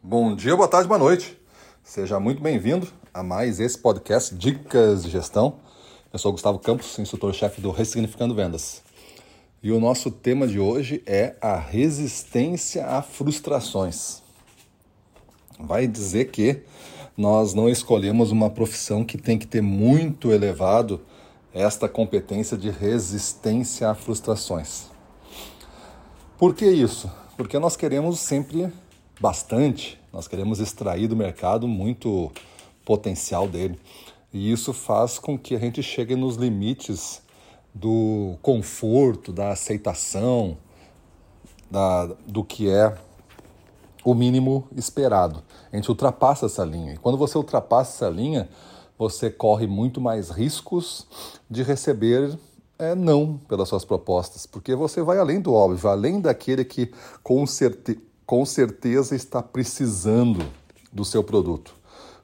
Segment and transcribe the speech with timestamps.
[0.00, 1.36] Bom dia, boa tarde, boa noite.
[1.82, 5.56] Seja muito bem-vindo a mais esse podcast Dicas de Gestão.
[6.12, 8.80] Eu sou Gustavo Campos, instrutor-chefe do Ressignificando Vendas.
[9.60, 14.22] E o nosso tema de hoje é a resistência a frustrações.
[15.58, 16.62] Vai dizer que
[17.16, 21.00] nós não escolhemos uma profissão que tem que ter muito elevado
[21.52, 24.84] esta competência de resistência a frustrações.
[26.38, 27.10] Por que isso?
[27.36, 28.72] Porque nós queremos sempre
[29.20, 32.30] bastante, nós queremos extrair do mercado muito
[32.84, 33.78] potencial dele.
[34.32, 37.22] E isso faz com que a gente chegue nos limites
[37.74, 40.56] do conforto, da aceitação,
[41.70, 42.96] da, do que é
[44.04, 45.42] o mínimo esperado.
[45.72, 46.94] A gente ultrapassa essa linha.
[46.94, 48.48] E quando você ultrapassa essa linha,
[48.98, 51.06] você corre muito mais riscos
[51.48, 52.38] de receber
[52.78, 56.92] é, não pelas suas propostas, porque você vai além do óbvio, além daquele que
[57.22, 60.44] com, certe com certeza está precisando
[60.92, 61.74] do seu produto.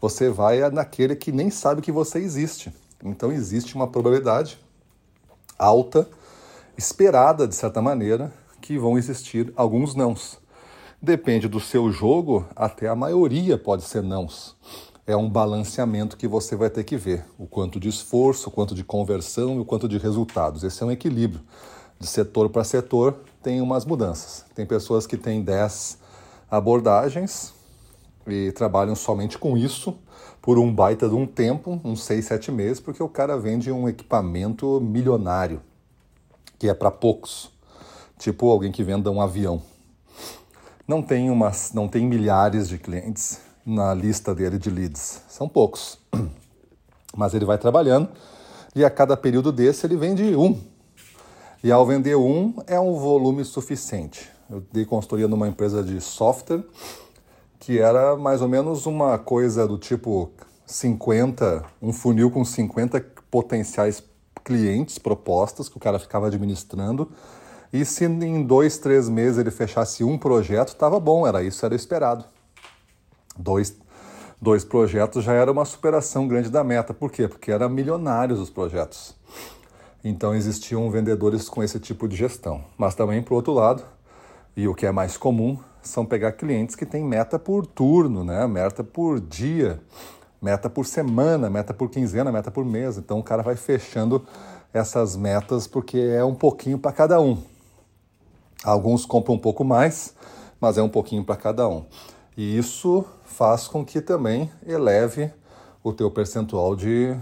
[0.00, 2.72] Você vai naquele que nem sabe que você existe.
[3.04, 4.60] Então existe uma probabilidade
[5.58, 6.08] alta,
[6.76, 10.38] esperada de certa maneira, que vão existir alguns nãos.
[11.02, 14.56] Depende do seu jogo, até a maioria pode ser nãos
[15.08, 17.24] é um balanceamento que você vai ter que ver.
[17.38, 20.62] O quanto de esforço, o quanto de conversão e o quanto de resultados.
[20.62, 21.40] Esse é um equilíbrio.
[21.98, 24.44] De setor para setor tem umas mudanças.
[24.54, 25.98] Tem pessoas que têm 10
[26.50, 27.52] abordagens
[28.26, 29.98] e trabalham somente com isso
[30.40, 33.88] por um baita de um tempo, uns 6, 7 meses, porque o cara vende um
[33.88, 35.60] equipamento milionário,
[36.58, 37.50] que é para poucos.
[38.18, 39.62] Tipo alguém que venda um avião.
[40.86, 45.22] Não tem, umas, não tem milhares de clientes, na lista dele de leads.
[45.28, 45.98] São poucos.
[47.14, 48.08] Mas ele vai trabalhando
[48.74, 50.58] e a cada período desse ele vende um.
[51.62, 54.30] E ao vender um, é um volume suficiente.
[54.50, 56.64] Eu dei consultoria numa empresa de software
[57.58, 60.30] que era mais ou menos uma coisa do tipo
[60.64, 64.02] 50, um funil com 50 potenciais
[64.44, 67.10] clientes, propostas que o cara ficava administrando.
[67.72, 71.74] E se em dois, três meses ele fechasse um projeto, estava bom, era isso, era
[71.74, 72.24] esperado
[73.38, 73.76] dois,
[74.42, 76.92] dois projetos já era uma superação grande da meta.
[76.92, 77.28] Por quê?
[77.28, 79.14] Porque eram milionários os projetos.
[80.02, 82.64] Então existiam vendedores com esse tipo de gestão.
[82.76, 83.82] Mas também, por outro lado,
[84.56, 88.46] e o que é mais comum, são pegar clientes que têm meta por turno, né?
[88.46, 89.80] meta por dia,
[90.40, 92.96] meta por semana, meta por quinzena, meta por mês.
[92.98, 94.24] Então o cara vai fechando
[94.72, 97.42] essas metas porque é um pouquinho para cada um.
[98.64, 100.14] Alguns compram um pouco mais,
[100.60, 101.84] mas é um pouquinho para cada um.
[102.36, 105.30] E isso faz com que também eleve
[105.82, 107.16] o teu percentual de,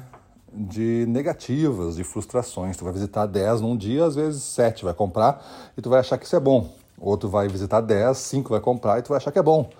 [0.56, 2.76] de negativas, de frustrações.
[2.76, 5.44] Tu vai visitar 10 num dia, às vezes 7 vai comprar
[5.76, 6.72] e tu vai achar que isso é bom.
[6.98, 9.70] Outro vai visitar 10, 5 vai comprar e tu vai achar que é bom.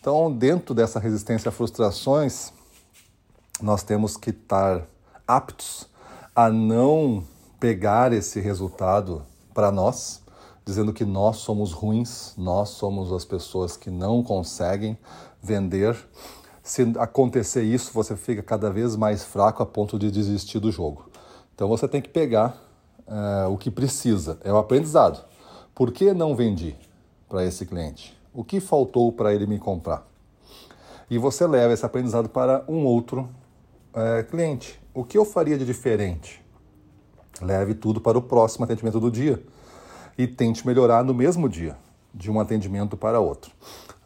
[0.00, 2.52] Então, dentro dessa resistência a frustrações,
[3.62, 4.82] nós temos que estar
[5.26, 5.86] aptos
[6.34, 7.24] a não
[7.60, 9.22] pegar esse resultado
[9.54, 10.20] para nós,
[10.64, 14.98] dizendo que nós somos ruins, nós somos as pessoas que não conseguem
[15.42, 15.96] vender.
[16.64, 21.10] Se acontecer isso, você fica cada vez mais fraco a ponto de desistir do jogo.
[21.54, 22.56] Então você tem que pegar
[23.06, 25.22] uh, o que precisa, é o aprendizado.
[25.74, 26.74] Por que não vendi
[27.28, 28.18] para esse cliente?
[28.32, 30.08] O que faltou para ele me comprar?
[31.10, 33.28] E você leva esse aprendizado para um outro
[33.92, 34.80] uh, cliente.
[34.94, 36.42] O que eu faria de diferente?
[37.42, 39.44] Leve tudo para o próximo atendimento do dia
[40.16, 41.76] e tente melhorar no mesmo dia,
[42.14, 43.50] de um atendimento para outro.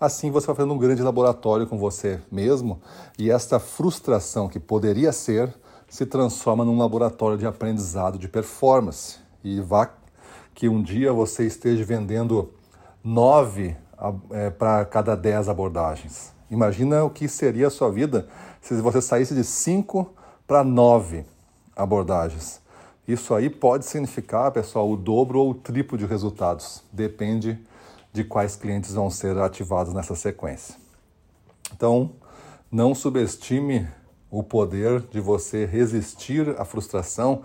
[0.01, 2.81] Assim você vai fazendo um grande laboratório com você mesmo
[3.19, 5.53] e esta frustração que poderia ser
[5.89, 9.19] se transforma num laboratório de aprendizado de performance.
[9.43, 9.91] E vá
[10.55, 12.53] que um dia você esteja vendendo
[13.03, 13.77] nove
[14.31, 16.33] é, para cada dez abordagens.
[16.51, 18.29] Imagina o que seria a sua vida
[18.61, 20.13] se você saísse de cinco
[20.47, 21.25] para nove
[21.77, 22.61] abordagens.
[23.07, 26.83] Isso aí pode significar, pessoal, o dobro ou o triplo de resultados.
[26.93, 27.59] Depende
[28.13, 30.75] de quais clientes vão ser ativados nessa sequência.
[31.73, 32.13] Então,
[32.71, 33.89] não subestime
[34.31, 37.43] o poder de você resistir à frustração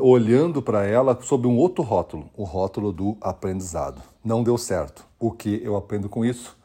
[0.00, 4.02] olhando para ela sob um outro rótulo, o rótulo do aprendizado.
[4.24, 5.06] Não deu certo.
[5.18, 6.56] O que eu aprendo com isso?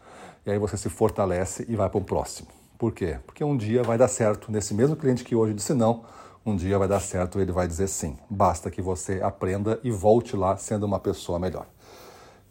[0.45, 2.47] E aí você se fortalece e vai para o próximo.
[2.77, 3.19] Por quê?
[3.25, 6.03] Porque um dia vai dar certo nesse mesmo cliente que hoje disse não
[6.45, 8.17] um dia vai dar certo, ele vai dizer sim.
[8.29, 11.65] Basta que você aprenda e volte lá sendo uma pessoa melhor.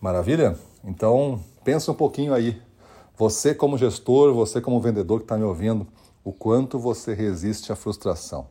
[0.03, 0.59] Maravilha?
[0.83, 2.61] Então, pensa um pouquinho aí.
[3.17, 5.87] Você como gestor, você como vendedor que está me ouvindo,
[6.25, 8.49] o quanto você resiste à frustração.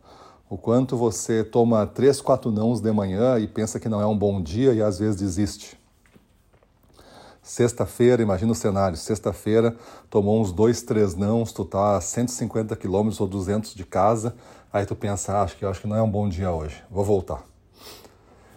[0.50, 4.18] O quanto você toma três, quatro nãos de manhã e pensa que não é um
[4.18, 5.78] bom dia e às vezes desiste.
[7.44, 9.76] Sexta-feira, imagina o cenário, sexta-feira
[10.10, 14.38] tomou uns dois, três nãos, tu tá a 150 quilômetros ou 200 de casa,
[14.72, 17.04] aí tu pensa, ah, acho que acho que não é um bom dia hoje, vou
[17.04, 17.44] voltar.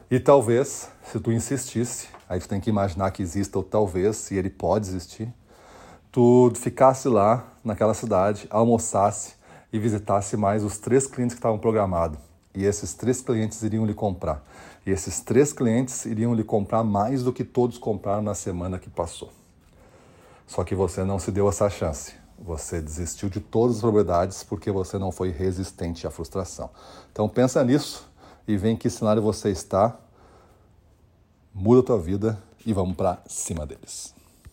[0.08, 4.34] E talvez, se tu insistisse, aí tu tem que imaginar que exista ou talvez, se
[4.34, 5.32] ele pode existir,
[6.10, 9.34] tu ficasse lá naquela cidade, almoçasse
[9.72, 12.18] e visitasse mais os três clientes que estavam programados.
[12.54, 14.44] E esses três clientes iriam lhe comprar.
[14.86, 18.88] E esses três clientes iriam lhe comprar mais do que todos compraram na semana que
[18.88, 19.32] passou.
[20.46, 22.12] Só que você não se deu essa chance.
[22.38, 26.70] Você desistiu de todas as propriedades porque você não foi resistente à frustração.
[27.10, 28.08] Então pensa nisso
[28.46, 29.98] e vê em que cenário você está,
[31.54, 34.13] muda a tua vida e vamos para cima deles.